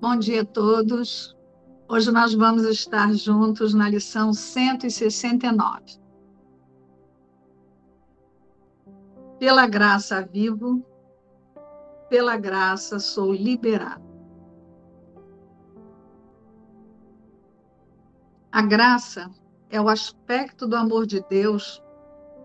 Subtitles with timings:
[0.00, 1.36] Bom dia a todos.
[1.86, 6.00] Hoje nós vamos estar juntos na lição 169.
[9.38, 10.82] Pela graça vivo,
[12.08, 14.02] pela graça sou liberado.
[18.50, 19.30] A graça
[19.68, 21.82] é o aspecto do amor de Deus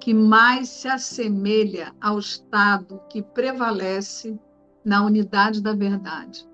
[0.01, 4.37] que mais se assemelha ao estado que prevalece
[4.83, 6.45] na unidade da verdade.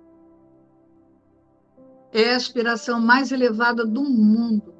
[2.14, 4.74] É a aspiração mais elevada do mundo,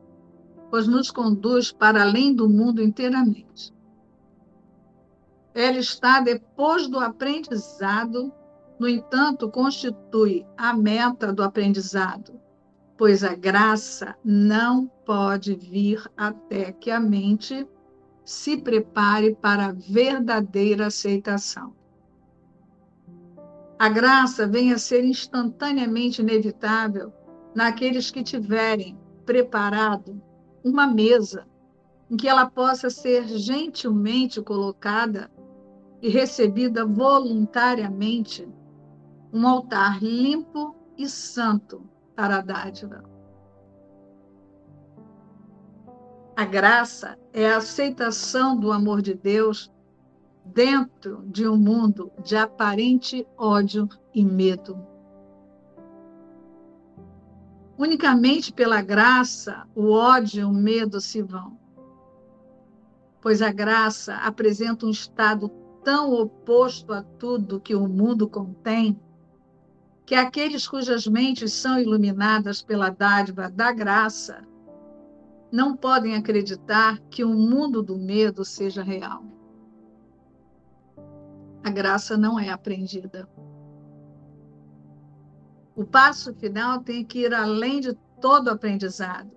[0.70, 3.74] pois nos conduz para além do mundo inteiramente.
[5.54, 8.34] Ela está depois do aprendizado,
[8.80, 12.40] no entanto, constitui a meta do aprendizado,
[12.98, 17.68] pois a graça não pode vir até que a mente
[18.26, 21.74] se prepare para a verdadeira aceitação.
[23.78, 27.12] A graça vem a ser instantaneamente inevitável
[27.54, 30.22] naqueles que tiverem preparado
[30.64, 31.48] uma mesa
[32.10, 35.32] em que ela possa ser gentilmente colocada
[36.02, 38.48] e recebida voluntariamente,
[39.32, 41.84] um altar limpo e santo
[42.16, 43.04] para a dádiva.
[46.36, 49.72] A graça é a aceitação do amor de Deus
[50.44, 54.91] dentro de um mundo de aparente ódio e medo.
[57.82, 61.58] Unicamente pela graça, o ódio e o medo se vão.
[63.20, 65.50] Pois a graça apresenta um estado
[65.84, 69.00] tão oposto a tudo que o mundo contém,
[70.06, 74.44] que aqueles cujas mentes são iluminadas pela dádiva da graça
[75.52, 79.26] não podem acreditar que o mundo do medo seja real
[81.64, 83.28] a graça não é aprendida.
[85.76, 89.32] O passo final tem que ir além de todo aprendizado.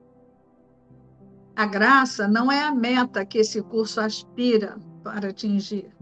[1.56, 5.94] A graça não é a meta que esse curso aspira para atingir.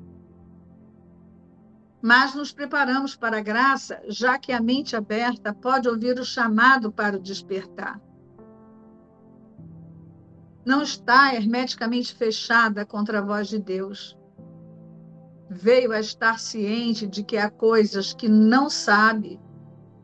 [2.00, 6.91] Mas nos preparamos para a graça, já que a mente aberta pode ouvir o chamado
[6.91, 8.00] para o despertar.
[10.64, 14.16] Não está hermeticamente fechada contra a voz de Deus
[15.53, 19.38] veio a estar ciente de que há coisas que não sabe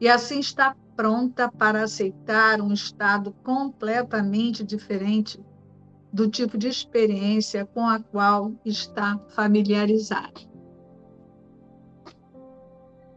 [0.01, 5.41] e assim está pronta para aceitar um estado completamente diferente
[6.13, 10.49] do tipo de experiência com a qual está familiarizado.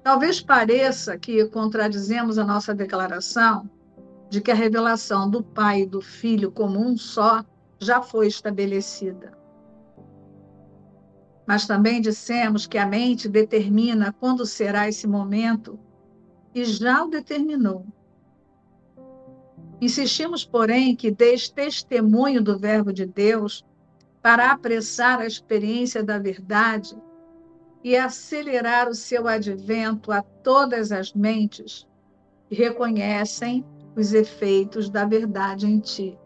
[0.03, 3.69] Talvez pareça que contradizemos a nossa declaração
[4.29, 7.43] de que a revelação do Pai e do Filho como um só
[7.79, 9.37] já foi estabelecida.
[11.45, 15.79] Mas também dissemos que a mente determina quando será esse momento
[16.53, 17.85] e já o determinou.
[19.79, 23.65] Insistimos, porém, que dês testemunho do Verbo de Deus
[24.21, 26.95] para apressar a experiência da verdade
[27.83, 31.87] e acelerar o seu advento a todas as mentes
[32.47, 36.17] que reconhecem os efeitos da verdade em ti.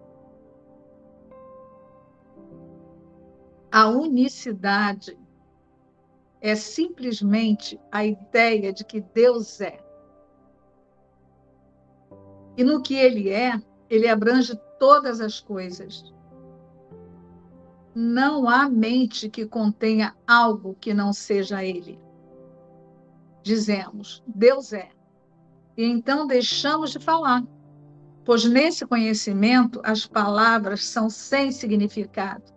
[3.71, 5.17] A unicidade
[6.41, 9.84] é simplesmente a ideia de que Deus é.
[12.57, 16.13] E no que ele é, ele abrange todas as coisas.
[17.93, 21.99] Não há mente que contenha algo que não seja ele.
[23.43, 24.89] Dizemos, Deus é.
[25.77, 27.43] E então deixamos de falar,
[28.23, 32.55] pois nesse conhecimento as palavras são sem significado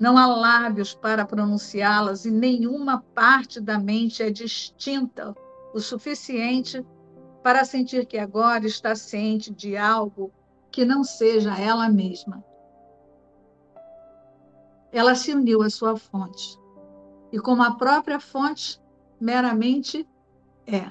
[0.00, 5.36] não há lábios para pronunciá-las e nenhuma parte da mente é distinta
[5.74, 6.88] o suficiente para
[7.64, 10.32] sentir que agora está ciente de algo
[10.70, 12.44] que não seja ela mesma.
[14.92, 16.58] Ela se uniu à sua fonte,
[17.32, 18.80] e como a própria fonte
[19.20, 20.06] meramente
[20.66, 20.90] é.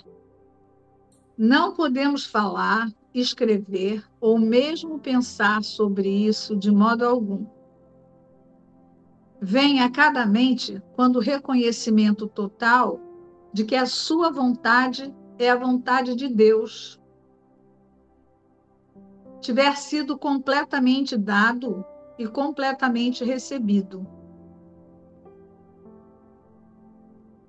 [1.38, 7.46] Não podemos falar, escrever ou mesmo pensar sobre isso de modo algum
[9.42, 13.00] vem a cada mente quando o reconhecimento total
[13.54, 17.00] de que a sua vontade é a vontade de Deus
[19.40, 21.86] tiver sido completamente dado
[22.18, 24.06] e completamente recebido.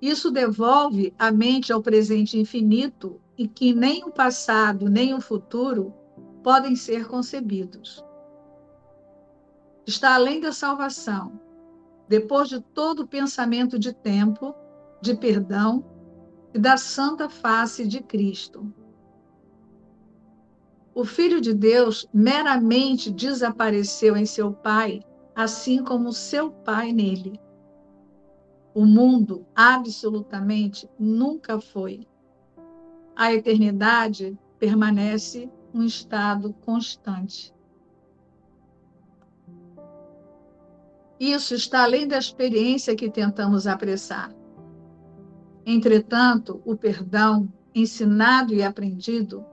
[0.01, 5.93] Isso devolve a mente ao presente infinito e que nem o passado nem o futuro
[6.41, 8.03] podem ser concebidos.
[9.85, 11.39] Está além da salvação
[12.07, 14.55] depois de todo pensamento de tempo,
[15.01, 16.00] de perdão
[16.53, 18.73] da santa face de Cristo.
[20.93, 25.01] O Filho de Deus meramente desapareceu em seu Pai,
[25.33, 27.39] assim como seu Pai nele.
[28.73, 32.05] O mundo absolutamente nunca foi.
[33.15, 37.53] A eternidade permanece um estado constante.
[41.19, 44.40] Isso está além da experiência que tentamos apressar.
[45.65, 49.45] Entretanto, o perdão, ensinado e aprendido,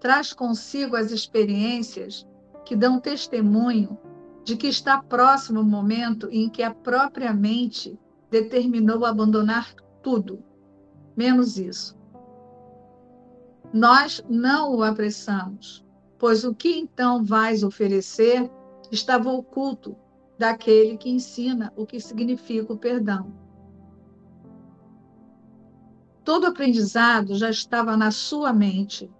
[0.00, 2.26] traz consigo as experiências
[2.64, 3.98] que dão testemunho
[4.44, 7.98] de que está próximo o momento em que a própria mente
[8.30, 10.42] determinou abandonar tudo,
[11.16, 11.98] menos isso.
[13.72, 15.84] Nós não o apressamos,
[16.18, 18.50] pois o que então vais oferecer
[18.90, 19.96] estava oculto
[20.38, 23.47] daquele que ensina o que significa o perdão.
[26.28, 29.10] Todo aprendizado já estava na sua mente,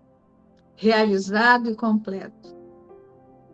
[0.76, 2.55] realizado e completo.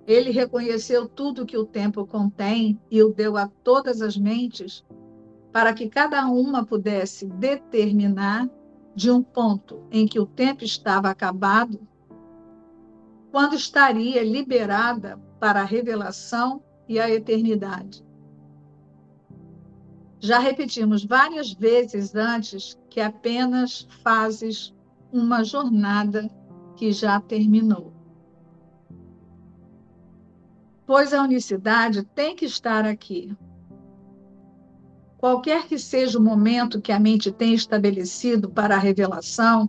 [0.09, 4.85] Ele reconheceu tudo que o tempo contém e o deu a todas as mentes
[5.53, 8.51] para que cada uma pudesse determinar
[8.93, 11.79] de um ponto em que o tempo estava acabado,
[13.31, 18.04] quando estaria liberada para a revelação e a eternidade.
[20.25, 24.75] Já repetimos várias vezes antes que apenas fazes
[25.13, 26.31] uma jornada
[26.77, 27.93] que já terminou.
[30.87, 33.37] Pois a unicidade tem que estar aqui,
[35.19, 39.67] Qualquer que seja o momento que a mente tem estabelecido para a revelação,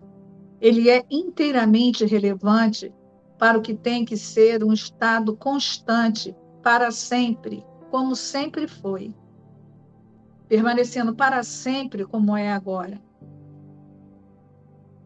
[0.59, 2.93] ele é inteiramente relevante
[3.37, 9.13] para o que tem que ser um estado constante para sempre, como sempre foi,
[10.47, 13.01] permanecendo para sempre como é agora.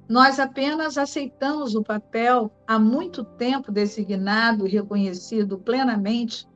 [0.08, 6.48] Nós apenas aceitamos o papel há muito tempo designado e reconhecido plenamente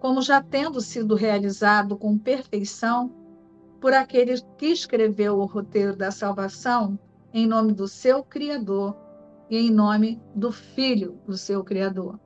[0.00, 3.10] como já tendo sido realizado com perfeição
[3.80, 6.98] por aquele que escreveu o roteiro da salvação
[7.32, 8.94] em nome do seu Criador
[9.48, 12.20] e em nome do Filho do seu Criador.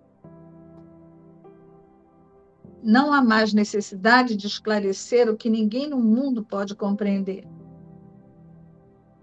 [2.83, 7.47] Não há mais necessidade de esclarecer o que ninguém no mundo pode compreender.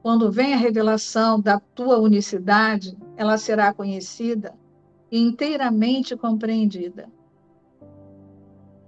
[0.02, 4.54] Quando vem a revelação da tua unicidade, ela será conhecida
[5.12, 7.10] e inteiramente compreendida.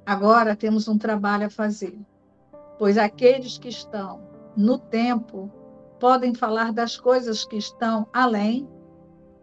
[0.05, 1.99] Agora temos um trabalho a fazer,
[2.77, 4.21] pois aqueles que estão
[4.55, 5.51] no tempo
[5.99, 8.67] podem falar das coisas que estão além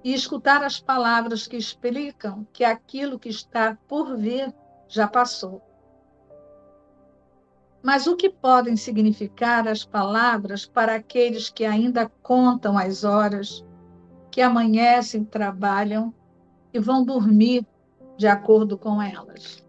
[0.02, 4.54] e escutar as palavras que explicam que aquilo que está por vir
[4.94, 5.60] já passou.
[7.82, 13.64] Mas o que podem significar as palavras para aqueles que ainda contam as horas,
[14.30, 16.14] que amanhecem, trabalham
[16.72, 17.66] e vão dormir
[18.16, 19.62] de acordo com elas?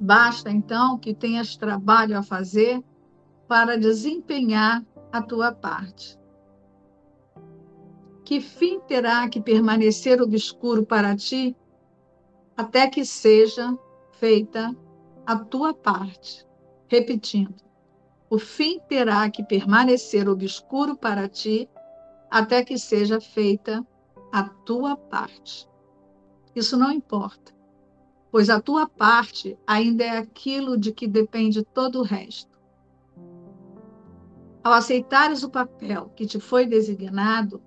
[0.00, 2.82] Basta então que tenhas trabalho a fazer
[3.46, 4.82] para desempenhar
[5.12, 6.18] a tua parte.
[8.24, 11.54] Que fim terá que permanecer obscuro para ti
[12.60, 13.76] até que seja
[14.12, 14.76] feita
[15.26, 16.46] a tua parte?
[16.88, 17.62] Repetindo,
[18.28, 21.68] o fim terá que permanecer obscuro para ti
[22.30, 23.86] até que seja feita
[24.32, 25.68] a tua parte.
[26.54, 27.60] Isso não importa
[28.30, 32.58] pois a tua parte ainda é aquilo de que depende todo o resto.
[34.62, 37.62] Ao aceitares o papel que te foi designado,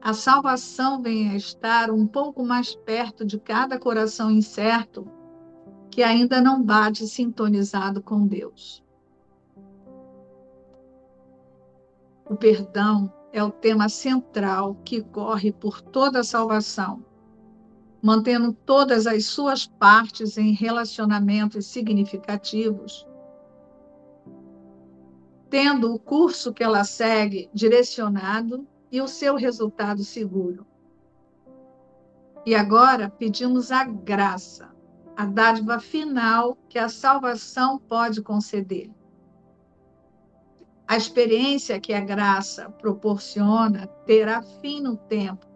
[0.00, 5.06] a salvação vem a estar um pouco mais perto de cada coração incerto
[5.90, 8.82] que ainda não bate sintonizado com Deus.
[12.28, 17.04] O perdão é o tema central que corre por toda a salvação
[18.02, 23.06] mantendo todas as suas partes em relacionamentos significativos,
[25.50, 30.66] tendo o curso que ela segue direcionado e o seu resultado seguro.
[32.44, 34.70] E agora pedimos a graça,
[35.16, 38.90] a dádiva final que a salvação pode conceder.
[40.88, 45.50] A experiência que a graça proporciona terá fim no tempo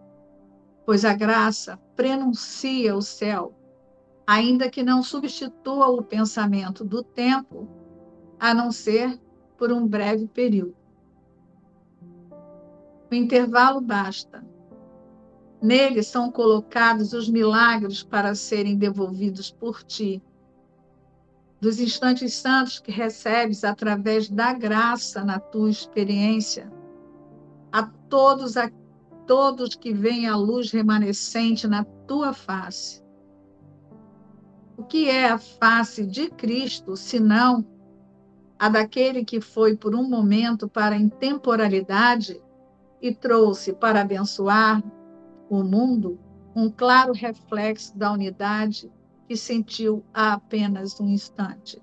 [0.85, 3.57] pois a graça prenuncia o céu,
[4.25, 7.67] ainda que não substitua o pensamento do tempo,
[8.39, 9.19] a não ser
[9.57, 10.75] por um breve período.
[13.11, 14.43] O intervalo basta.
[15.61, 20.21] Nele são colocados os milagres para serem devolvidos por ti.
[21.59, 26.71] dos instantes santos que recebes através da graça na tua experiência,
[27.71, 28.69] a todos a
[29.25, 33.03] todos que veem a luz remanescente na tua face.
[34.77, 37.65] O que é a face de Cristo, senão
[38.59, 42.39] a daquele que foi por um momento para a intemporalidade
[43.01, 44.83] e trouxe para abençoar
[45.49, 46.19] o mundo
[46.55, 48.91] um claro reflexo da unidade
[49.27, 51.81] que sentiu há apenas um instante.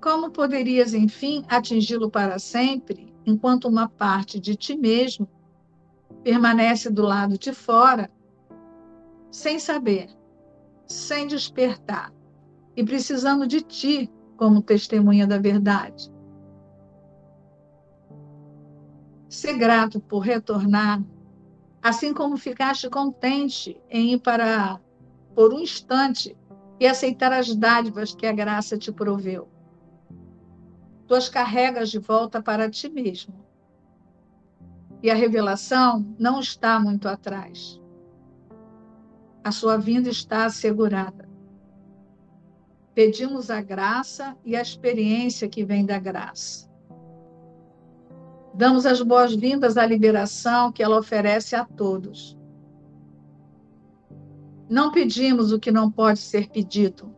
[0.00, 5.28] Como poderias, enfim, atingi-lo para sempre, enquanto uma parte de ti mesmo
[6.22, 8.10] permanece do lado de fora,
[9.30, 10.08] sem saber,
[10.86, 12.12] sem despertar
[12.76, 16.13] e precisando de ti como testemunha da verdade?
[19.34, 21.02] Ser grato por retornar,
[21.82, 24.80] assim como ficaste contente em ir para,
[25.34, 26.36] por um instante,
[26.78, 29.48] e aceitar as dádivas que a graça te proveu.
[31.08, 33.34] Tu as carregas de volta para ti mesmo.
[35.02, 37.82] E a revelação não está muito atrás.
[39.42, 41.28] A sua vinda está assegurada.
[42.94, 46.72] Pedimos a graça e a experiência que vem da graça.
[48.54, 52.38] Damos as boas-vindas à liberação que ela oferece a todos.
[54.70, 57.12] Não pedimos o que não pode ser pedido.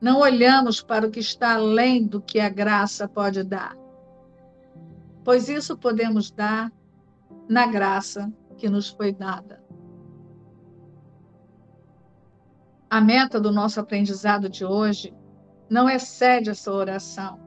[0.00, 3.76] Não olhamos para o que está além do que a graça pode dar.
[5.24, 6.72] Pois isso podemos dar
[7.48, 9.60] na graça que nos foi dada.
[12.88, 15.12] A meta do nosso aprendizado de hoje
[15.68, 17.43] não excede essa oração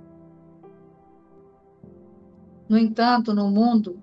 [2.68, 4.02] no entanto, no mundo,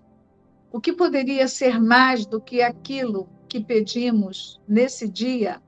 [0.72, 5.62] o que poderia ser mais do que aquilo que pedimos nesse dia?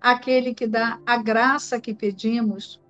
[0.00, 2.80] Aquele que dá a graça que pedimos,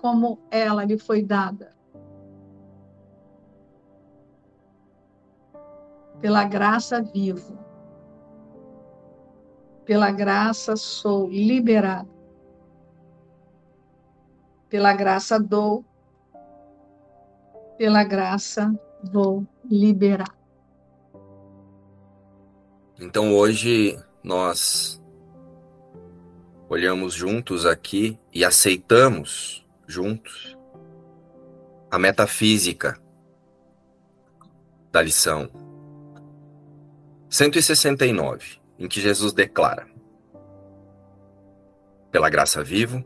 [0.00, 1.76] como ela lhe foi dada.
[6.20, 7.58] Pela graça vivo.
[9.84, 12.08] Pela graça sou liberado.
[14.68, 15.84] Pela graça dou
[17.78, 18.74] pela graça
[19.12, 20.36] vou liberar.
[23.00, 25.00] Então hoje nós
[26.68, 30.58] olhamos juntos aqui e aceitamos juntos
[31.88, 33.00] a metafísica
[34.90, 35.48] da lição
[37.30, 39.86] 169, em que Jesus declara:
[42.10, 43.04] Pela graça vivo,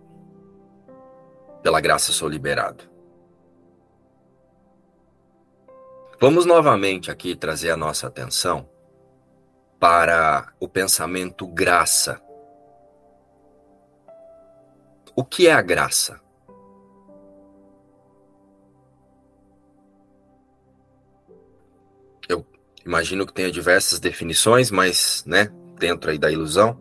[1.63, 2.92] pela graça sou liberado.
[6.23, 8.71] Vamos novamente aqui trazer a nossa atenção
[9.81, 12.23] para o pensamento graça.
[15.17, 16.21] O que é a graça?
[22.29, 22.47] Eu
[22.87, 26.81] imagino que tenha diversas definições, mas, né, dentro aí da ilusão.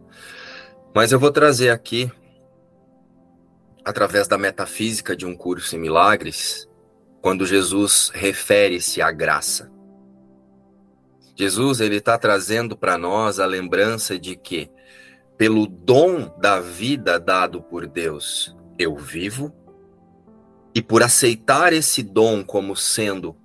[0.93, 2.11] Mas eu vou trazer aqui,
[3.83, 6.69] através da metafísica de um curso em milagres,
[7.21, 9.71] quando Jesus refere-se à graça.
[11.35, 14.69] Jesus ele está trazendo para nós a lembrança de que,
[15.37, 19.53] pelo dom da vida dado por Deus, eu vivo,
[20.73, 23.35] e por aceitar esse dom como sendo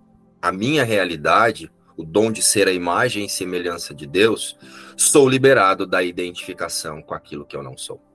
[0.40, 4.56] a minha realidade, o dom de ser a imagem e semelhança de Deus,
[4.97, 8.06] sou liberado da identificação com aquilo que eu não sou.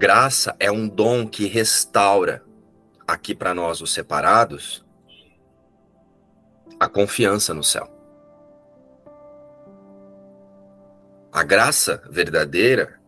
[0.00, 2.42] Graça é um dom que restaura
[3.06, 4.82] aqui para nós, os separados,
[6.80, 7.86] a confiança no céu.
[11.30, 12.98] A graça verdadeira,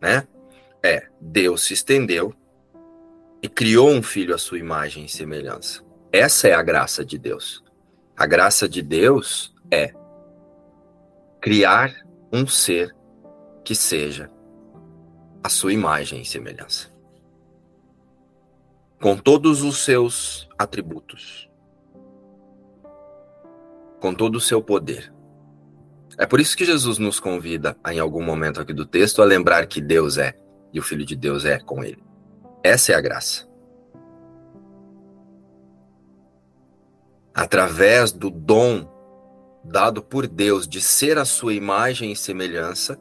[0.00, 0.26] né,
[0.82, 2.34] é Deus se estendeu
[3.42, 5.84] e criou um filho à sua imagem e semelhança.
[6.10, 7.62] Essa é a graça de Deus.
[8.16, 9.92] A graça de Deus é
[11.42, 11.94] criar
[12.32, 12.96] um ser
[13.62, 14.30] que seja
[15.42, 16.88] a sua imagem e semelhança.
[19.00, 21.48] Com todos os seus atributos.
[24.00, 25.12] Com todo o seu poder.
[26.16, 29.66] É por isso que Jesus nos convida, em algum momento aqui do texto, a lembrar
[29.66, 30.36] que Deus é
[30.72, 32.02] e o Filho de Deus é com ele.
[32.62, 33.48] Essa é a graça.
[37.32, 38.98] Através do dom
[39.62, 42.98] dado por Deus de ser a sua imagem e semelhança,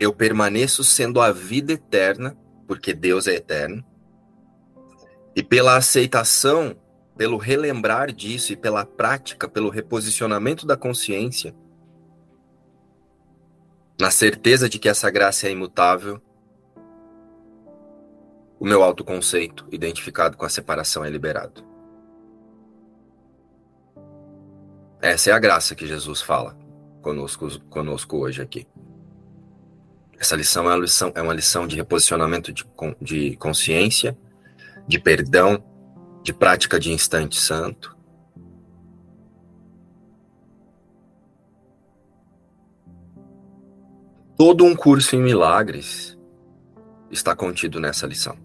[0.00, 3.84] eu permaneço sendo a vida eterna, porque Deus é eterno,
[5.36, 6.76] e pela aceitação
[7.20, 11.54] pelo relembrar disso e pela prática, pelo reposicionamento da consciência,
[14.00, 16.18] na certeza de que essa graça é imutável,
[18.58, 21.62] o meu autoconceito, identificado com a separação, é liberado.
[25.02, 26.56] Essa é a graça que Jesus fala
[27.02, 28.66] conosco, conosco hoje aqui.
[30.20, 32.62] Essa lição é uma lição, é uma lição de reposicionamento de,
[33.00, 34.14] de consciência,
[34.86, 35.64] de perdão,
[36.22, 37.96] de prática de instante santo.
[44.36, 46.18] Todo um curso em milagres
[47.10, 48.36] está contido nessa lição.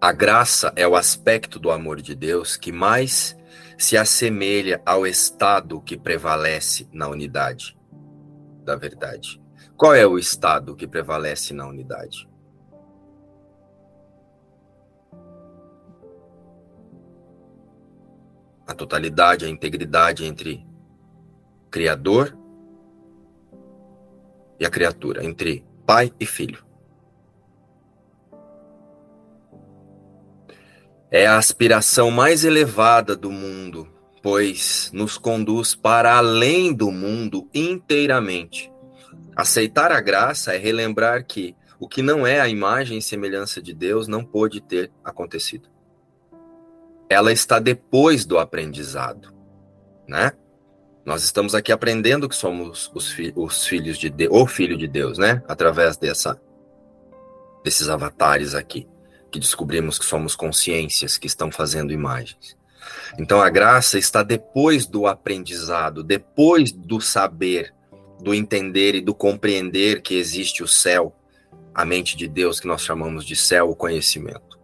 [0.00, 3.36] A graça é o aspecto do amor de Deus que mais
[3.76, 7.75] se assemelha ao estado que prevalece na unidade
[8.66, 9.40] da verdade.
[9.76, 12.28] Qual é o estado que prevalece na unidade?
[18.66, 20.66] a totalidade, a integridade entre
[21.70, 22.36] Criador
[24.58, 26.64] e a criatura, entre pai e filho.
[31.10, 33.88] É a aspiração mais elevada do mundo,
[34.26, 38.72] pois nos conduz para além do mundo inteiramente.
[39.36, 43.72] Aceitar a graça é relembrar que o que não é a imagem e semelhança de
[43.72, 45.68] Deus não pôde ter acontecido
[47.08, 49.32] ela está depois do aprendizado,
[50.08, 50.32] né?
[51.04, 54.88] Nós estamos aqui aprendendo que somos os, fi os filhos de Deus, o filho de
[54.88, 55.40] Deus, né?
[55.46, 56.40] Através dessa,
[57.62, 58.88] desses avatares aqui,
[59.30, 62.55] que descobrimos que somos consciências que estão fazendo imagens.
[63.18, 67.74] Então a graça está depois do aprendizado, depois do saber,
[68.20, 71.14] do entender e do compreender que existe o céu,
[71.74, 74.56] a mente de Deus que nós chamamos de céu, o conhecimento.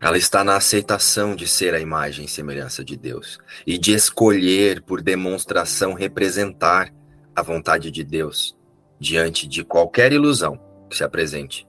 [0.00, 4.80] Ela está na aceitação de ser a imagem e semelhança de Deus e de escolher,
[4.82, 6.94] por demonstração, representar
[7.34, 8.56] a vontade de Deus
[9.00, 11.66] diante de qualquer ilusão que se apresente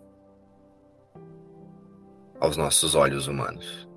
[2.40, 3.89] aos nossos olhos humanos,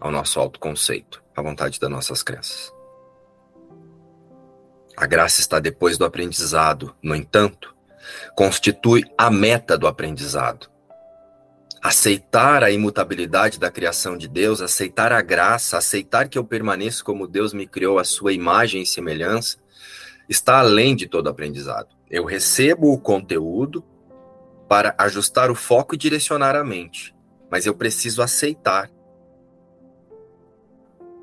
[0.00, 2.72] ao nosso autoconceito, à vontade das nossas crenças.
[4.96, 7.74] A graça está depois do aprendizado, no entanto,
[8.36, 10.74] constitui a meta do aprendizado
[11.84, 17.28] aceitar a imutabilidade da criação de Deus, aceitar a graça, aceitar que eu permaneço como
[17.28, 19.58] Deus me criou, a sua imagem e semelhança,
[20.26, 21.94] está além de todo aprendizado.
[22.10, 23.84] Eu recebo o conteúdo
[24.66, 27.14] para ajustar o foco e direcionar a mente,
[27.50, 28.90] mas eu preciso aceitar.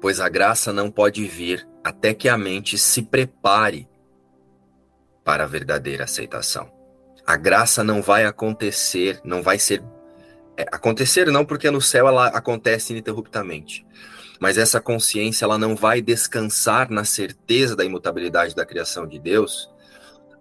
[0.01, 3.87] Pois a graça não pode vir até que a mente se prepare
[5.23, 6.71] para a verdadeira aceitação.
[7.25, 9.83] A graça não vai acontecer, não vai ser
[10.57, 13.85] é, acontecer não, porque no céu ela acontece ininterruptamente.
[14.39, 19.69] Mas essa consciência ela não vai descansar na certeza da imutabilidade da criação de Deus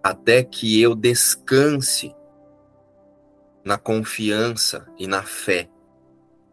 [0.03, 2.15] até que eu descanse
[3.63, 5.69] na confiança e na fé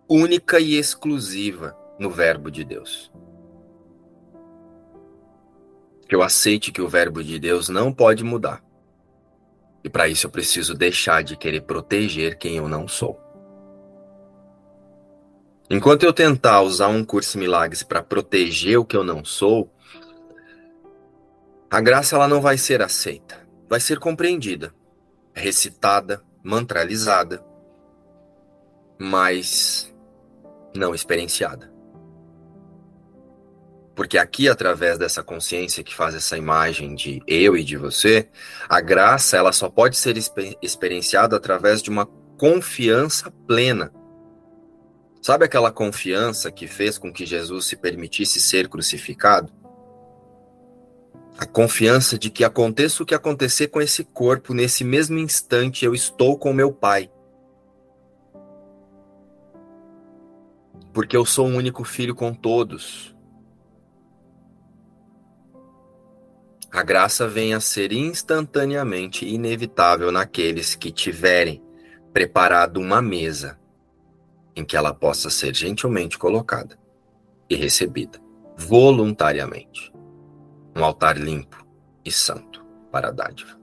[0.07, 3.11] única e exclusiva no Verbo de Deus.
[6.09, 8.63] Que eu aceite que o Verbo de Deus não pode mudar.
[9.83, 13.21] E para isso eu preciso deixar de querer proteger quem eu não sou.
[15.71, 19.71] Enquanto eu tentar usar um curso milagres para proteger o que eu não sou,
[21.71, 24.75] a graça ela não vai ser aceita, vai ser compreendida,
[25.35, 27.45] recitada, mantralizada,
[28.99, 29.95] mas
[30.75, 31.71] não experienciada.
[33.99, 38.29] Porque aqui, através dessa consciência que faz essa imagem de eu e de você,
[38.69, 40.17] a graça ela só pode ser
[40.63, 42.07] experienciada através de uma
[42.39, 43.93] confiança plena
[45.21, 49.53] Sabe aquela confiança que fez com que Jesus se permitisse ser crucificado?
[51.37, 55.95] A confiança de que aconteça o que acontecer com esse corpo, nesse mesmo instante eu
[55.95, 57.11] estou com meu Pai.
[60.93, 63.15] Porque eu sou um único filho com todos.
[66.71, 71.63] A graça vem a ser instantaneamente inevitável naqueles que tiverem
[72.13, 73.59] preparado uma mesa
[74.55, 76.79] em que ela possa ser gentilmente colocada
[77.49, 78.21] e recebida
[78.57, 79.93] voluntariamente.
[80.77, 81.67] Um altar limpo
[82.05, 83.59] e santo para a dádiva.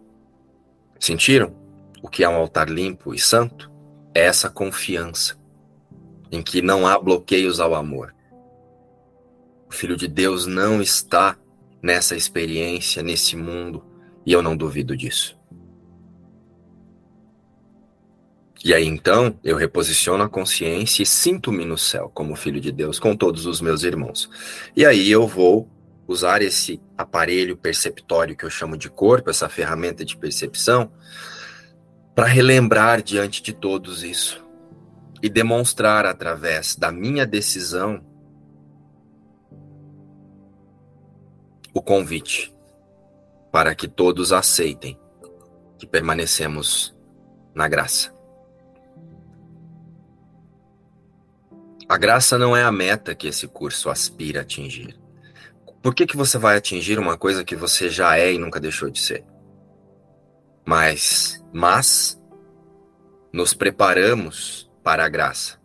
[0.99, 1.55] Sentiram
[2.01, 3.71] o que é um altar limpo e santo?
[4.13, 5.37] É essa confiança
[6.31, 8.15] em que não há bloqueios ao amor.
[9.69, 11.37] O Filho de Deus não está
[11.85, 13.85] nessa experiência, nesse mundo,
[14.25, 15.37] e eu não duvido disso.
[18.63, 22.97] E aí então eu reposiciono a consciência e sinto-me no céu como filho de Deus
[22.97, 24.27] com todos os meus irmãos.
[24.75, 25.69] E aí eu vou
[26.07, 30.91] usar esse aparelho perceptório que eu chamo de corpo, essa ferramenta de percepção,
[32.15, 34.43] para relembrar diante de todos isso
[35.21, 38.03] e demonstrar através da minha decisão
[41.75, 42.55] o convite
[43.51, 44.97] para que todos aceitem
[45.77, 46.95] que permanecemos
[47.53, 48.15] na graça.
[51.87, 54.97] A graça não é a meta que esse curso aspira a atingir.
[55.83, 58.89] Por que, que você vai atingir uma coisa que você já é e nunca deixou
[58.89, 59.25] de ser?
[60.65, 62.19] Mas, mas,
[63.31, 65.59] nos preparamos para a graça,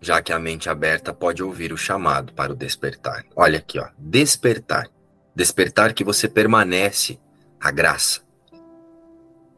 [0.00, 3.24] já que a mente aberta pode ouvir o chamado para o despertar.
[3.34, 4.88] Olha aqui, ó, despertar.
[5.34, 7.18] Despertar que você permanece
[7.60, 8.20] a graça.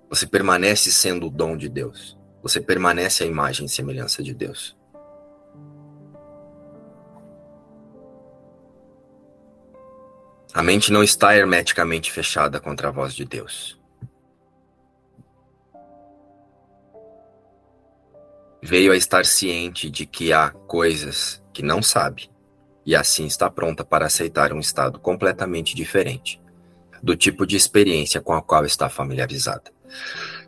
[0.08, 2.18] Você permanece sendo o dom de Deus.
[2.42, 4.76] Você permanece a imagem e semelhança de Deus.
[10.54, 13.77] A mente não está hermeticamente fechada contra a voz de Deus.
[18.62, 22.30] Veio a estar ciente de que há coisas que não sabe,
[22.84, 26.40] e assim está pronta para aceitar um estado completamente diferente
[27.02, 29.70] do tipo de experiência com a qual está familiarizada.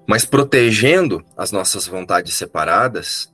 [0.06, 3.32] Mas protegendo as nossas vontades separadas,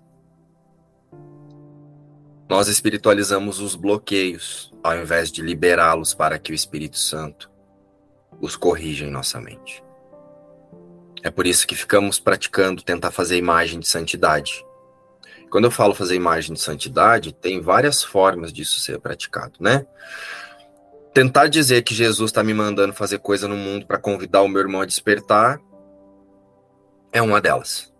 [2.49, 7.51] nós espiritualizamos os bloqueios, ao invés de liberá-los para que o Espírito Santo
[8.41, 9.86] os corrija em nossa mente.
[11.27, 14.65] É por isso que ficamos praticando tentar fazer imagem de santidade.
[15.51, 19.85] Quando eu falo fazer imagem de santidade, tem várias formas disso ser praticado, né?
[21.12, 24.61] Tentar dizer que Jesus está me mandando fazer coisa no mundo para convidar o meu
[24.61, 25.61] irmão a despertar
[27.11, 27.93] é uma delas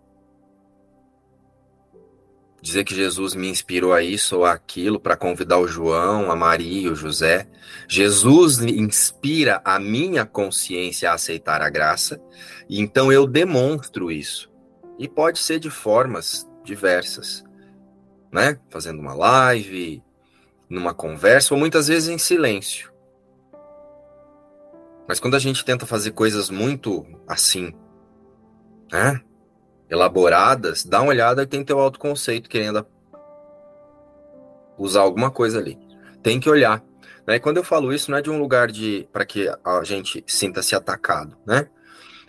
[2.67, 6.91] dizer que Jesus me inspirou a isso ou aquilo para convidar o João, a Maria,
[6.91, 7.47] o José.
[7.87, 12.19] Jesus inspira a minha consciência a aceitar a graça,
[12.69, 14.51] então eu demonstro isso.
[14.99, 17.43] E pode ser de formas diversas,
[18.31, 18.59] né?
[18.69, 20.03] Fazendo uma live,
[20.69, 22.91] numa conversa ou muitas vezes em silêncio.
[25.07, 27.73] Mas quando a gente tenta fazer coisas muito assim,
[28.91, 29.21] né?
[29.89, 32.85] elaboradas, dá uma olhada e tem teu autoconceito querendo
[34.77, 35.79] usar alguma coisa ali.
[36.21, 36.83] Tem que olhar.
[37.25, 37.35] Né?
[37.35, 40.23] E quando eu falo isso, não é de um lugar de para que a gente
[40.27, 41.69] sinta-se atacado, né?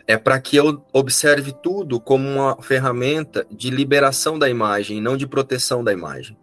[0.09, 5.27] É para que eu observe tudo como uma ferramenta de liberação da imagem, não de
[5.27, 6.37] proteção da imagem,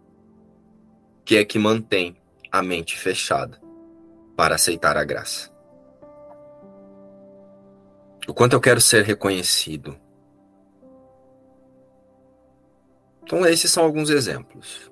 [1.24, 2.16] que é que mantém
[2.50, 3.60] a mente fechada
[4.36, 5.50] para aceitar a graça.
[8.26, 9.98] O quanto eu quero ser reconhecido,
[13.26, 14.88] Então, esses são alguns exemplos.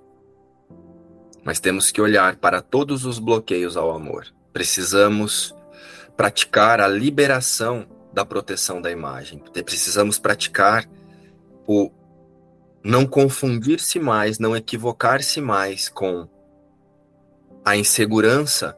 [1.45, 4.27] Mas temos que olhar para todos os bloqueios ao amor.
[4.53, 5.55] Precisamos
[6.17, 9.43] praticar a liberação da proteção da imagem.
[9.65, 10.89] Precisamos praticar
[11.67, 11.91] o
[12.83, 16.29] não confundir-se mais, não equivocar-se mais com
[17.65, 18.77] a insegurança.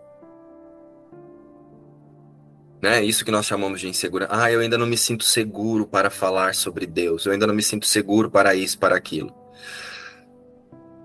[2.80, 3.04] Né?
[3.04, 4.32] Isso que nós chamamos de insegurança.
[4.32, 7.26] Ah, eu ainda não me sinto seguro para falar sobre Deus.
[7.26, 9.34] Eu ainda não me sinto seguro para isso, para aquilo.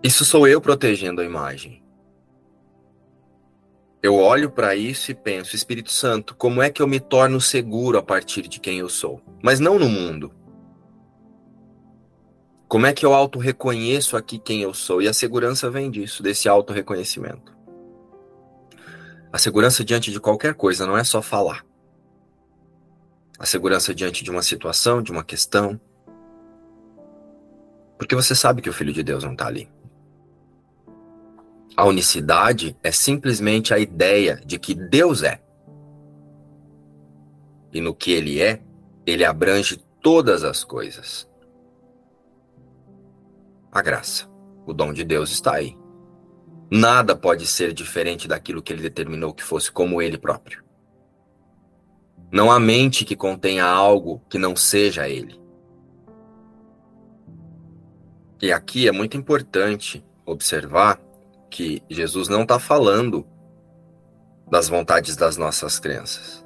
[0.04, 1.82] Isso sou eu protegendo a imagem.
[4.04, 8.00] Eu olho para isso e penso, Espírito Santo, como é que eu me torno seguro
[8.00, 9.22] a partir de quem eu sou?
[9.44, 10.34] Mas não no mundo.
[12.68, 15.02] Como é que eu auto-reconheço aqui quem eu sou?
[15.02, 17.56] E a segurança vem disso, desse auto-reconhecimento.
[19.32, 21.64] A segurança diante de qualquer coisa não é só falar.
[23.38, 25.80] A segurança diante de uma situação, de uma questão.
[28.00, 29.70] Porque você sabe que o Filho de Deus não está ali.
[31.76, 35.42] A unicidade é simplesmente a ideia de que Deus é.
[37.74, 38.62] E no que ele é,
[39.06, 41.30] ele abrange todas as coisas.
[43.72, 44.30] A graça,
[44.66, 45.78] o dom de Deus está aí.
[46.70, 50.64] Nada pode ser diferente daquilo que ele determinou que fosse como ele próprio.
[52.32, 55.40] Não há mente que contenha algo que não seja ele.
[58.42, 61.00] E aqui é muito importante observar
[61.52, 63.28] que Jesus não está falando
[64.50, 66.44] das vontades das nossas crenças.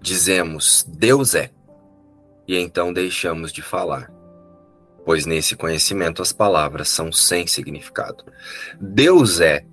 [0.00, 1.50] Dizemos Deus é,
[2.48, 4.10] e então deixamos de falar,
[5.04, 8.24] pois nesse conhecimento as palavras são sem significado.
[8.80, 9.64] Deus é,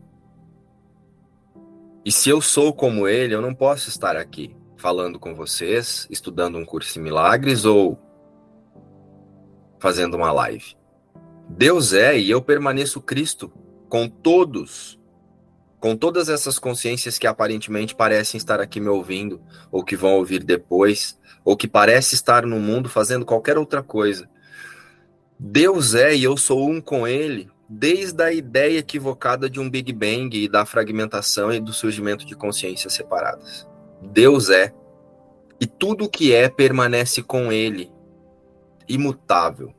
[2.05, 6.57] e se eu sou como Ele, eu não posso estar aqui, falando com vocês, estudando
[6.57, 7.99] um curso em milagres ou
[9.79, 10.75] fazendo uma live.
[11.49, 13.51] Deus é e eu permaneço Cristo
[13.89, 14.99] com todos,
[15.79, 20.43] com todas essas consciências que aparentemente parecem estar aqui me ouvindo, ou que vão ouvir
[20.43, 24.29] depois, ou que parece estar no mundo fazendo qualquer outra coisa.
[25.39, 29.91] Deus é e eu sou um com Ele, desde a ideia equivocada de um Big
[29.93, 33.67] Bang e da fragmentação e do surgimento de consciências separadas.
[34.01, 34.73] Deus é,
[35.59, 37.91] e tudo o que é permanece com Ele,
[38.89, 39.73] imutável.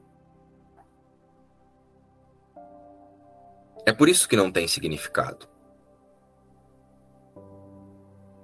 [3.85, 5.49] É por isso que não tem significado.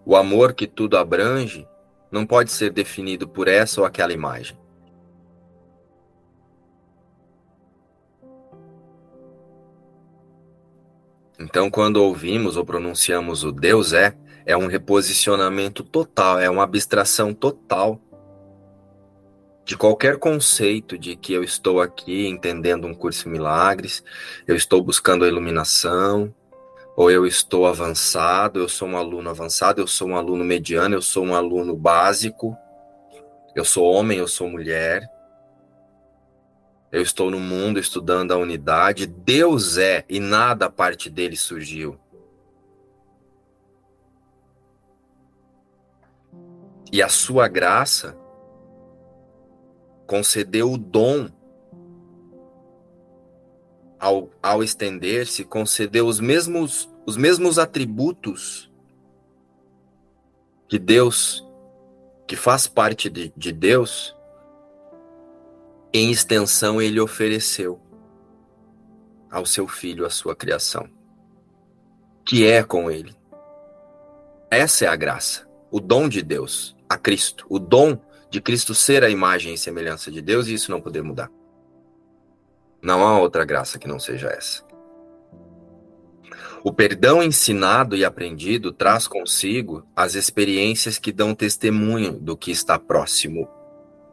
[0.04, 1.66] O amor que tudo abrange
[2.10, 4.58] não pode ser definido por essa ou aquela imagem.
[11.38, 17.34] Então, quando ouvimos ou pronunciamos o Deus é, é um reposicionamento total, é uma abstração
[17.34, 18.00] total
[19.66, 24.00] de qualquer conceito de que eu estou aqui entendendo um curso em milagres,
[24.46, 26.32] eu estou buscando a iluminação,
[26.96, 31.02] ou eu estou avançado, eu sou um aluno avançado, eu sou um aluno mediano, eu
[31.02, 32.56] sou um aluno básico,
[33.56, 35.02] eu sou homem, eu sou mulher.
[36.92, 39.04] Eu estou no mundo estudando a unidade.
[39.04, 41.98] Deus é e nada parte dele surgiu.
[46.92, 48.16] E a sua graça
[50.06, 51.28] concedeu o dom
[53.98, 58.70] ao, ao estender-se, concedeu os mesmos, os mesmos atributos
[60.68, 61.46] que Deus,
[62.26, 64.16] que faz parte de, de Deus,
[65.92, 67.80] em extensão ele ofereceu
[69.30, 70.88] ao seu filho a sua criação,
[72.24, 73.14] que é com ele.
[74.50, 77.98] Essa é a graça, o dom de Deus, a Cristo, o dom
[78.36, 81.30] de Cristo ser a imagem e semelhança de Deus, e isso não poder mudar.
[82.82, 84.62] Não há outra graça que não seja essa.
[86.62, 92.78] O perdão ensinado e aprendido traz consigo as experiências que dão testemunho do que está
[92.78, 93.48] próximo,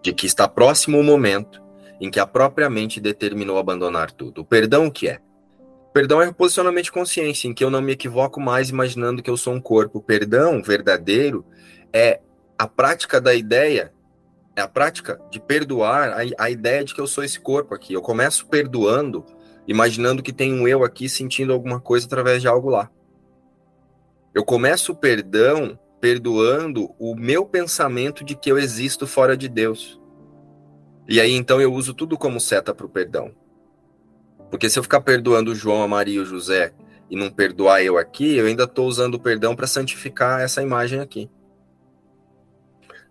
[0.01, 1.61] de que está próximo o momento
[1.99, 4.39] em que a própria mente determinou abandonar tudo.
[4.39, 5.19] O perdão o que é?
[5.89, 9.29] O perdão é posicionamento de consciência, em que eu não me equivoco mais imaginando que
[9.29, 9.97] eu sou um corpo.
[9.97, 11.45] O perdão verdadeiro
[11.91, 12.21] é
[12.57, 13.92] a prática da ideia
[14.55, 17.93] é a prática de perdoar a, a ideia de que eu sou esse corpo aqui.
[17.93, 19.25] Eu começo perdoando,
[19.67, 22.89] imaginando que tem um eu aqui sentindo alguma coisa através de algo lá.
[24.33, 29.99] Eu começo o perdão perdoando o meu pensamento de que eu existo fora de Deus.
[31.07, 33.31] E aí então eu uso tudo como seta para o perdão.
[34.49, 36.73] Porque se eu ficar perdoando o João, a Maria e o José
[37.09, 40.99] e não perdoar eu aqui, eu ainda estou usando o perdão para santificar essa imagem
[40.99, 41.29] aqui.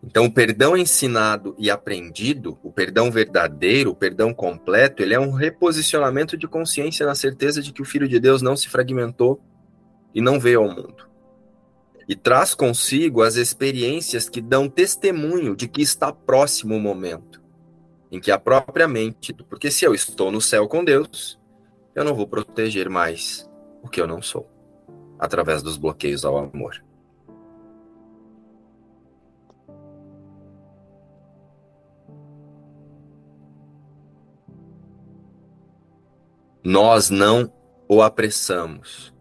[0.04, 5.30] Então, o perdão ensinado e aprendido, o perdão verdadeiro, o perdão completo, ele é um
[5.30, 9.40] reposicionamento de consciência na certeza de que o Filho de Deus não se fragmentou
[10.12, 11.08] e não veio ao mundo.
[12.08, 17.40] E traz consigo as experiências que dão testemunho de que está próximo o momento
[18.12, 21.40] em que a própria mente, porque se eu estou no céu com Deus,
[21.94, 23.48] eu não vou proteger mais
[23.82, 24.46] o que eu não sou,
[25.18, 26.84] através dos bloqueios ao amor.
[36.64, 37.52] Nós não
[37.88, 39.12] o apressamos.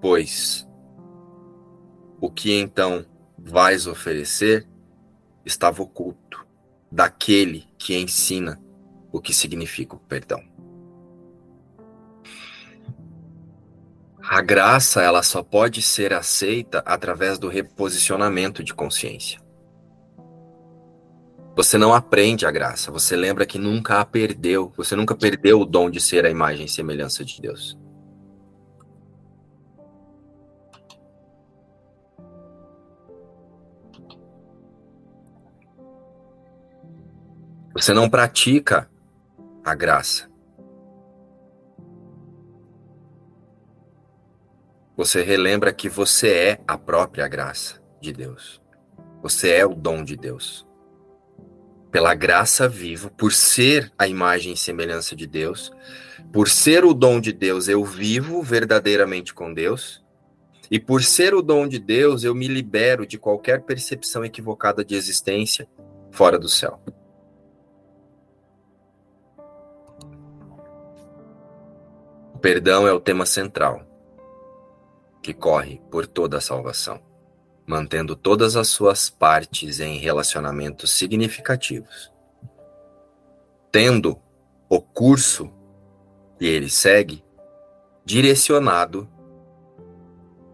[0.00, 0.68] Pois
[2.20, 3.04] o que então
[3.38, 4.66] vais oferecer
[5.44, 6.46] estava oculto
[6.90, 8.60] daquele que ensina
[9.10, 10.42] o que significa o perdão.
[14.22, 19.40] A graça ela só pode ser aceita através do reposicionamento de consciência.
[21.54, 25.66] Você não aprende a graça, você lembra que nunca a perdeu, você nunca perdeu o
[25.66, 27.78] dom de ser a imagem e semelhança de Deus.
[37.74, 38.90] Você não pratica
[39.62, 40.30] a graça.
[44.96, 48.62] Você relembra que você é a própria graça de Deus.
[49.22, 50.66] Você é o dom de Deus
[51.92, 55.70] pela graça vivo, por ser a imagem e semelhança de Deus,
[56.32, 60.02] por ser o dom de Deus, eu vivo verdadeiramente com Deus,
[60.70, 64.94] e por ser o dom de Deus, eu me libero de qualquer percepção equivocada de
[64.94, 65.68] existência
[66.10, 66.80] fora do céu.
[72.34, 73.86] O perdão é o tema central
[75.22, 77.11] que corre por toda a salvação.
[77.66, 82.12] Mantendo todas as suas partes em relacionamentos significativos,
[83.70, 84.20] tendo
[84.68, 85.50] o curso
[86.38, 87.24] que ele segue
[88.04, 89.08] direcionado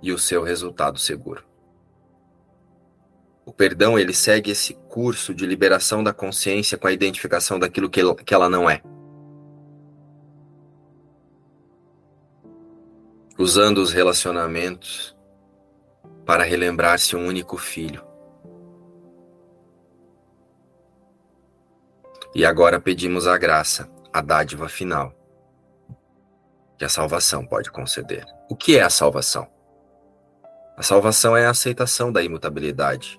[0.02, 1.44] e o seu resultado seguro.
[3.44, 8.34] O perdão, ele segue esse curso de liberação da consciência com a identificação daquilo que
[8.34, 8.82] ela não é.
[13.38, 15.17] Usando os relacionamentos
[16.28, 18.04] para relembrar-se um único filho.
[22.34, 25.10] E agora pedimos a graça, a dádiva final,
[26.76, 28.26] que a salvação pode conceder.
[28.46, 29.48] O que é a salvação?
[30.76, 33.18] A salvação é a aceitação da imutabilidade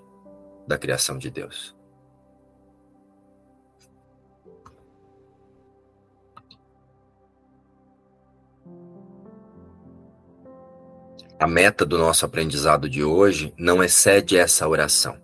[0.68, 1.76] da criação de Deus.
[11.40, 15.18] A meta do nosso aprendizado de hoje não excede essa oração.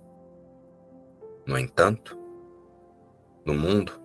[1.46, 2.18] No entanto,
[3.46, 4.00] no mundo,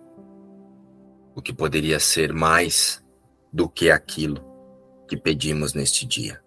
[1.33, 3.03] o que poderia ser mais
[3.51, 4.43] do que aquilo
[5.07, 6.41] que pedimos neste dia?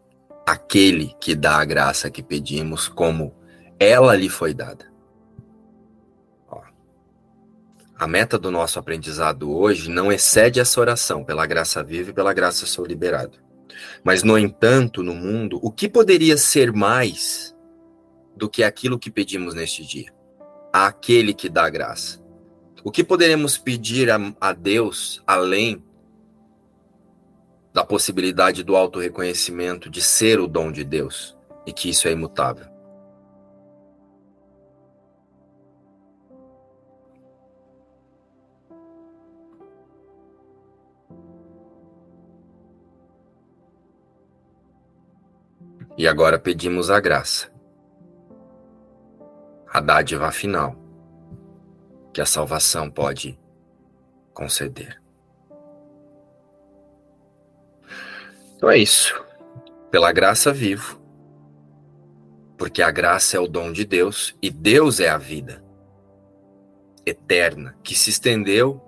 [0.46, 3.34] Aquele que dá a graça que pedimos, como
[3.80, 4.92] ela lhe foi dada.
[6.48, 6.62] Ó,
[7.96, 12.32] a meta do nosso aprendizado hoje não excede essa oração, pela graça viva e pela
[12.32, 13.43] graça sou liberado.
[14.02, 17.54] Mas, no entanto, no mundo, o que poderia ser mais
[18.36, 20.12] do que aquilo que pedimos neste dia?
[20.72, 22.22] Aquele que dá graça.
[22.82, 25.82] O que poderemos pedir a, a Deus além
[27.72, 32.73] da possibilidade do auto-reconhecimento de ser o dom de Deus e que isso é imutável?
[45.96, 47.52] E agora pedimos a graça,
[49.68, 50.74] a dádiva final,
[52.12, 53.38] que a salvação pode
[54.32, 55.00] conceder.
[58.56, 59.24] Então é isso.
[59.90, 61.00] Pela graça vivo,
[62.58, 65.64] porque a graça é o dom de Deus e Deus é a vida
[67.06, 68.82] eterna que se estendeu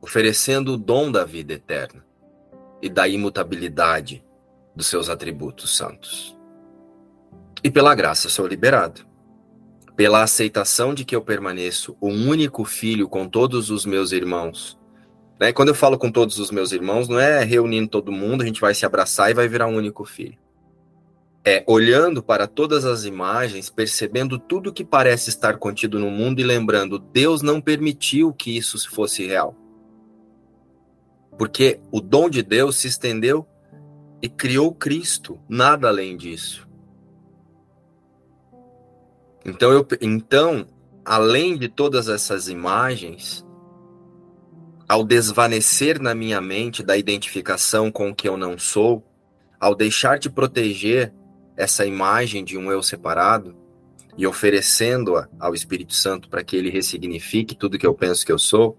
[0.00, 2.05] oferecendo o dom da vida eterna
[2.86, 4.24] e da imutabilidade
[4.74, 6.36] dos seus atributos santos.
[7.62, 9.04] E pela graça sou liberado.
[9.96, 14.78] Pela aceitação de que eu permaneço o único filho com todos os meus irmãos.
[15.40, 15.52] Né?
[15.52, 18.60] Quando eu falo com todos os meus irmãos, não é reunindo todo mundo, a gente
[18.60, 20.38] vai se abraçar e vai virar um único filho.
[21.44, 26.44] É olhando para todas as imagens, percebendo tudo que parece estar contido no mundo e
[26.44, 29.56] lembrando, Deus não permitiu que isso fosse real.
[31.38, 33.46] Porque o dom de Deus se estendeu
[34.22, 36.66] e criou Cristo, nada além disso.
[39.44, 40.66] Então, eu, então,
[41.04, 43.46] além de todas essas imagens,
[44.88, 49.04] ao desvanecer na minha mente da identificação com o que eu não sou,
[49.58, 51.12] ao deixar de proteger
[51.56, 53.56] essa imagem de um eu separado
[54.16, 58.38] e oferecendo-a ao Espírito Santo para que ele ressignifique tudo que eu penso que eu
[58.38, 58.78] sou,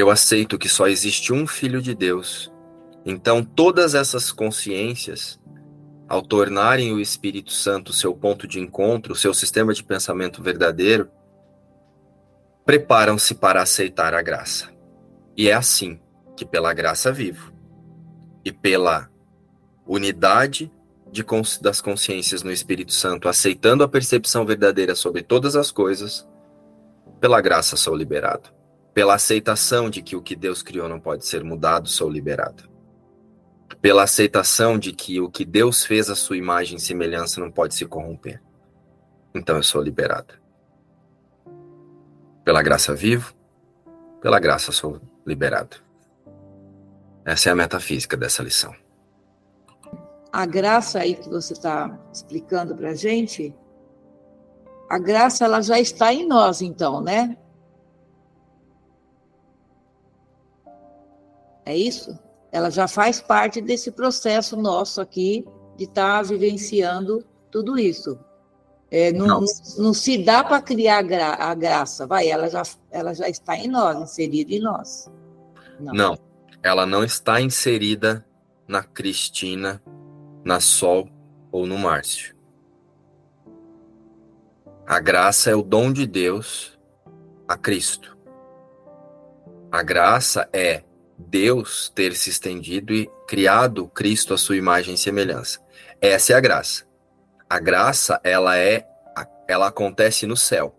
[0.00, 2.50] eu aceito que só existe um Filho de Deus.
[3.04, 5.38] Então, todas essas consciências,
[6.08, 11.10] ao tornarem o Espírito Santo seu ponto de encontro, seu sistema de pensamento verdadeiro,
[12.64, 14.68] preparam-se para aceitar a graça.
[15.36, 16.00] E é assim
[16.36, 17.52] que, pela graça vivo
[18.44, 19.08] e pela
[19.86, 20.70] unidade
[21.10, 21.24] de,
[21.60, 26.28] das consciências no Espírito Santo, aceitando a percepção verdadeira sobre todas as coisas,
[27.20, 28.59] pela graça sou liberado.
[29.00, 32.68] Pela aceitação de que o que Deus criou não pode ser mudado, sou liberado.
[33.80, 37.74] Pela aceitação de que o que Deus fez à sua imagem e semelhança não pode
[37.74, 38.42] se corromper.
[39.34, 40.34] Então eu sou liberado.
[42.44, 43.32] Pela graça vivo,
[44.20, 45.78] pela graça sou liberado.
[47.24, 48.74] Essa é a metafísica dessa lição.
[50.30, 53.54] A graça aí que você está explicando para gente,
[54.90, 57.38] a graça ela já está em nós, então, né?
[61.70, 62.18] É isso?
[62.50, 65.46] Ela já faz parte desse processo nosso aqui
[65.76, 68.18] de estar tá vivenciando tudo isso.
[68.90, 69.44] É, não, não.
[69.78, 73.56] não, se dá para criar a, gra a, graça, vai, ela já, ela já está
[73.56, 75.08] em nós, inserida em nós.
[75.78, 75.94] Não.
[75.94, 76.18] não,
[76.60, 78.26] ela não está inserida
[78.66, 79.80] na Cristina,
[80.44, 81.08] na Sol
[81.52, 82.34] ou no Márcio.
[84.84, 86.76] A graça é o dom de Deus
[87.46, 88.18] a Cristo.
[89.70, 90.82] A graça é
[91.28, 95.60] Deus ter se estendido e criado Cristo à sua imagem e semelhança.
[96.00, 96.86] Essa é a graça.
[97.48, 98.86] A graça, ela é
[99.46, 100.72] ela acontece no céu.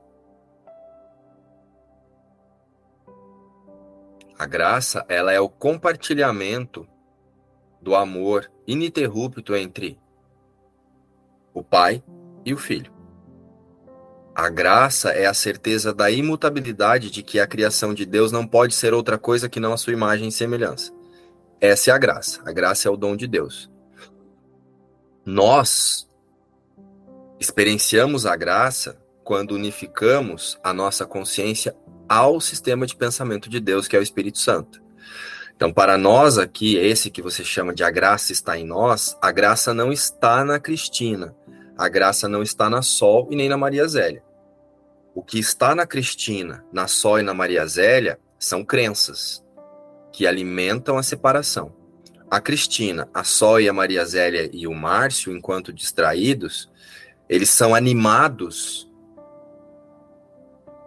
[4.40, 6.88] A graça, ela é o compartilhamento
[7.82, 10.00] do amor ininterrupto entre
[11.54, 12.02] o Pai
[12.46, 13.01] e o Filho.
[14.42, 18.74] A graça é a certeza da imutabilidade de que a criação de Deus não pode
[18.74, 20.92] ser outra coisa que não a sua imagem e semelhança.
[21.62, 22.42] Essa é a graça.
[22.44, 23.70] A graça é o dom de Deus.
[25.24, 26.10] Nós
[27.40, 31.76] experienciamos a graça quando unificamos a nossa consciência
[32.10, 34.82] ao sistema de pensamento de Deus, que é o Espírito Santo.
[35.56, 39.32] Então, para nós aqui, esse que você chama de a graça está em nós, a
[39.32, 41.36] graça não está na Cristina,
[41.78, 44.31] a graça não está na Sol e nem na Maria Zélia.
[45.14, 49.44] O que está na Cristina, na Sol e na Maria Zélia são crenças
[50.12, 51.76] que alimentam a separação.
[52.30, 56.72] A Cristina, a Sol e a Maria Zélia e o Márcio, enquanto distraídos,
[57.28, 58.90] eles são animados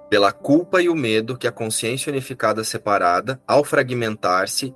[0.08, 4.74] pela culpa e o medo que a consciência unificada separada, ao fragmentar-se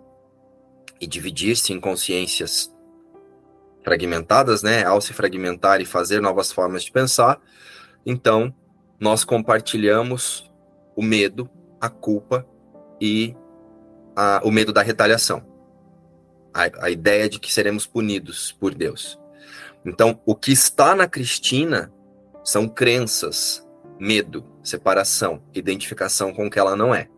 [1.01, 2.75] e dividir-se em consciências
[3.83, 7.41] fragmentadas, né, ao se fragmentar e fazer novas formas de pensar,
[8.05, 8.55] então
[8.99, 10.51] nós compartilhamos
[10.97, 11.49] o medo,
[11.81, 12.47] a culpa
[13.01, 13.35] e
[14.17, 15.47] a, o medo da retaliação.
[16.53, 19.19] A, a ideia de que seremos punidos por Deus.
[19.85, 21.93] Então, o que está na Cristina
[22.43, 23.67] são crenças,
[23.99, 27.09] medo, separação, identificação com o que ela não é.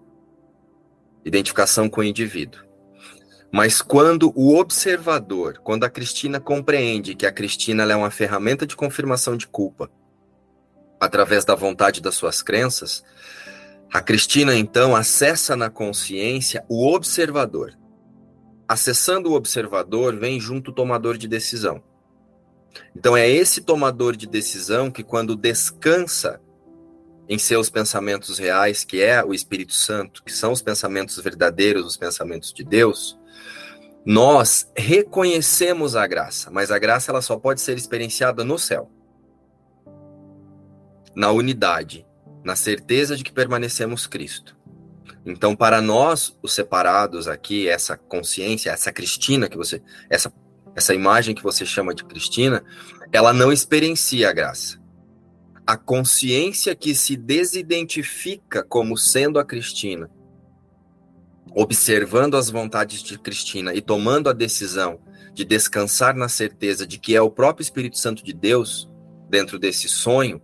[1.24, 2.62] Identificação com o indivíduo.
[3.53, 8.76] Mas quando o observador, quando a Cristina compreende que a Cristina é uma ferramenta de
[8.76, 9.91] confirmação de culpa,
[11.01, 13.03] através da vontade das suas crenças,
[13.92, 17.76] a Cristina então acessa na consciência o observador.
[18.68, 21.82] Acessando o observador, vem junto o tomador de decisão.
[22.94, 26.40] Então é esse tomador de decisão que, quando descansa
[27.28, 31.96] em seus pensamentos reais, que é o Espírito Santo, que são os pensamentos verdadeiros, os
[31.96, 33.18] pensamentos de Deus,
[34.05, 38.90] nós reconhecemos a graça, mas a graça ela só pode ser experienciada no céu.
[41.14, 42.06] Na unidade,
[42.44, 44.56] na certeza de que permanecemos Cristo.
[45.26, 50.32] Então, para nós, os separados aqui, essa consciência, essa Cristina que você, essa
[50.74, 52.62] essa imagem que você chama de Cristina,
[53.11, 54.80] ela não experiencia a graça
[55.70, 60.11] a consciência que se desidentifica como sendo a Cristina,
[61.54, 64.98] observando as vontades de Cristina e tomando a decisão
[65.32, 68.90] de descansar na certeza de que é o próprio Espírito Santo de Deus
[69.28, 70.42] dentro desse sonho,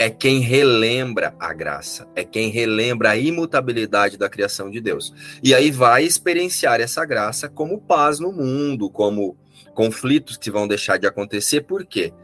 [0.00, 5.12] é quem relembra a graça, é quem relembra a imutabilidade da criação de Deus.
[5.42, 9.36] E aí vai experienciar essa graça como paz no mundo, como
[9.74, 12.14] conflitos que vão deixar de acontecer, por quê?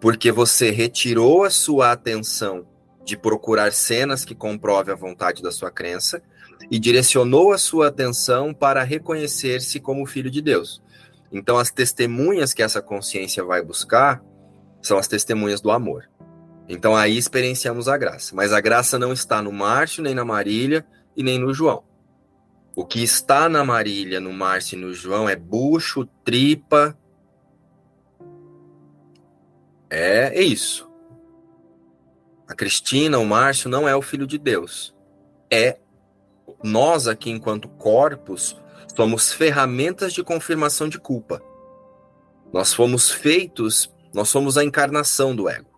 [0.00, 2.68] Porque você retirou a sua atenção
[3.04, 6.22] de procurar cenas que comprovem a vontade da sua crença
[6.70, 10.80] e direcionou a sua atenção para reconhecer-se como filho de Deus.
[11.32, 14.22] Então, as testemunhas que essa consciência vai buscar
[14.80, 16.08] são as testemunhas do amor.
[16.68, 18.34] Então, aí experienciamos a graça.
[18.34, 20.86] Mas a graça não está no Márcio, nem na Marília
[21.16, 21.84] e nem no João.
[22.74, 26.96] O que está na Marília, no Márcio e no João é bucho, tripa,
[29.96, 30.90] é, é isso.
[32.48, 34.92] A Cristina, o Márcio, não é o filho de Deus.
[35.48, 35.78] É
[36.64, 38.56] nós aqui, enquanto corpos,
[38.96, 41.40] somos ferramentas de confirmação de culpa.
[42.52, 45.70] Nós fomos feitos, nós somos a encarnação do ego,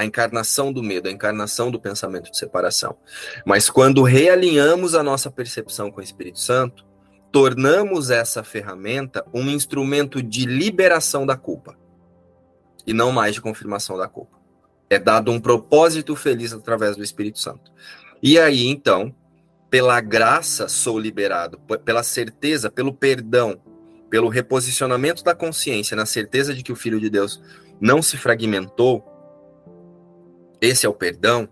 [0.00, 2.96] a encarnação do medo, a encarnação do pensamento de separação.
[3.44, 6.86] Mas quando realinhamos a nossa percepção com o Espírito Santo,
[7.30, 11.76] tornamos essa ferramenta um instrumento de liberação da culpa
[12.86, 14.38] e não mais de confirmação da culpa.
[14.88, 17.70] É dado um propósito feliz através do Espírito Santo.
[18.22, 19.14] E aí, então,
[19.68, 23.60] pela graça sou liberado, pela certeza, pelo perdão,
[24.08, 27.40] pelo reposicionamento da consciência, na certeza de que o Filho de Deus
[27.78, 29.09] não se fragmentou,
[30.60, 31.48] esse é o perdão,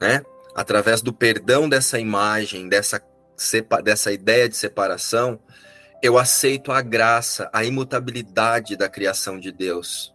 [0.00, 0.22] né?
[0.54, 3.02] Através do perdão dessa imagem, dessa,
[3.82, 5.40] dessa ideia de separação,
[6.02, 10.14] eu aceito a graça, a imutabilidade da criação de Deus,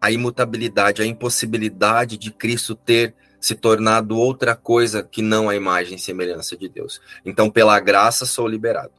[0.00, 5.96] a imutabilidade, a impossibilidade de Cristo ter se tornado outra coisa que não a imagem
[5.96, 7.00] e semelhança de Deus.
[7.24, 8.92] Então, pela graça sou liberado.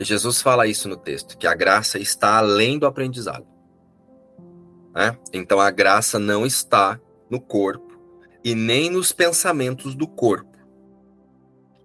[0.00, 3.51] Jesus fala isso no texto, que a graça está além do aprendizado.
[4.94, 5.16] Né?
[5.32, 7.98] Então, a graça não está no corpo
[8.44, 10.52] e nem nos pensamentos do corpo.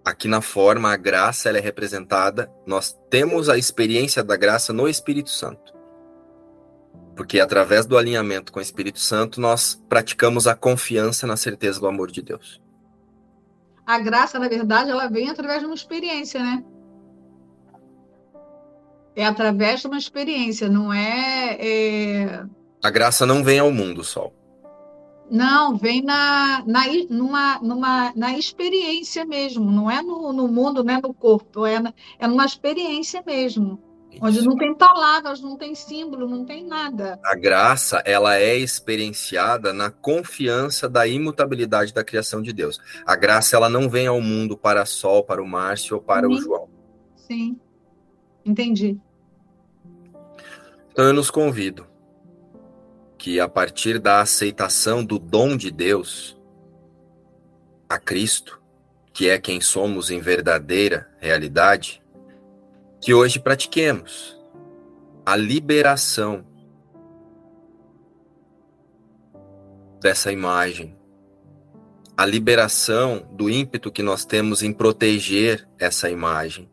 [0.04, 4.88] Aqui na forma, a graça ela é representada, nós temos a experiência da graça no
[4.88, 5.74] Espírito Santo.
[7.14, 11.86] Porque através do alinhamento com o Espírito Santo, nós praticamos a confiança na certeza do
[11.86, 12.60] amor de Deus.
[13.84, 16.64] A graça, na verdade, ela vem através de uma experiência, né?
[19.16, 22.46] É através de uma experiência, não é, é...
[22.82, 24.32] A graça não vem ao mundo, Sol.
[25.30, 30.94] Não, vem na, na, numa, numa, na experiência mesmo, não é no, no mundo, não
[30.94, 33.78] é no corpo, é, na, é numa experiência mesmo.
[34.10, 34.24] Isso.
[34.24, 37.20] Onde não tem palavras, não tem símbolo, não tem nada.
[37.22, 42.80] A graça, ela é experienciada na confiança da imutabilidade da criação de Deus.
[43.04, 46.34] A graça, ela não vem ao mundo para Sol, para o Márcio ou para Sim.
[46.34, 46.68] o João.
[47.16, 47.60] Sim,
[48.46, 48.98] entendi.
[50.90, 51.86] Então eu nos convido
[53.18, 56.38] que a partir da aceitação do dom de Deus
[57.88, 58.62] a Cristo,
[59.12, 62.00] que é quem somos em verdadeira realidade,
[63.00, 64.38] que hoje pratiquemos
[65.26, 66.46] a liberação
[70.00, 70.96] dessa imagem,
[72.16, 76.70] a liberação do ímpeto que nós temos em proteger essa imagem.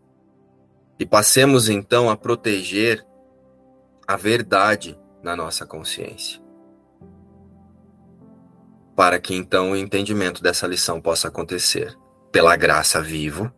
[0.99, 3.05] E passemos então a proteger
[4.07, 6.39] a verdade na nossa consciência.
[8.95, 11.97] Para que então o entendimento dessa lição possa acontecer
[12.31, 13.51] pela graça vivo,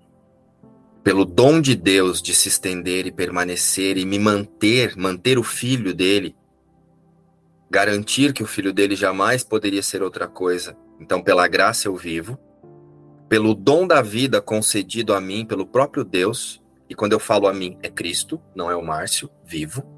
[1.04, 5.94] pelo dom de Deus de se estender e permanecer e me manter, manter o filho
[5.94, 6.38] dele,
[7.70, 10.78] garantir que o filho dele jamais poderia ser outra coisa.
[11.02, 12.40] Então, pela graça eu vivo,
[13.28, 17.54] pelo dom da vida concedido a mim pelo próprio Deus, e quando eu falo a
[17.54, 19.97] mim é Cristo, não é o Márcio, vivo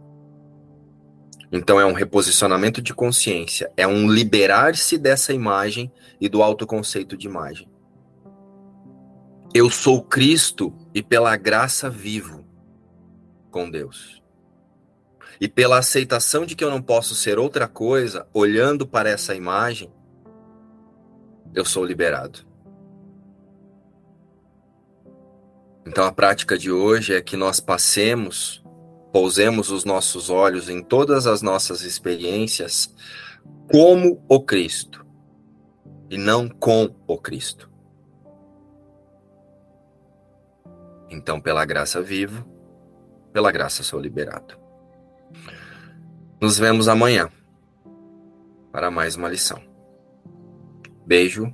[1.51, 5.91] então é um reposicionamento de consciência, é um liberar-se dessa imagem
[6.21, 7.67] e do autoconceito de imagem.
[9.53, 12.45] Eu sou Cristo e pela graça vivo
[13.49, 14.21] com Deus.
[15.41, 19.91] E pela aceitação de que eu não posso ser outra coisa, olhando para essa imagem,
[21.55, 22.47] eu sou liberado.
[25.87, 28.63] Então a prática de hoje é que nós passemos
[29.11, 32.93] Pousemos os nossos olhos em todas as nossas experiências
[33.71, 35.05] como o Cristo
[36.09, 37.69] e não com o Cristo.
[41.09, 42.45] Então, pela graça vivo,
[43.33, 44.55] pela graça sou liberado.
[46.39, 47.29] Nos vemos amanhã
[48.71, 49.61] para mais uma lição.
[51.05, 51.53] Beijo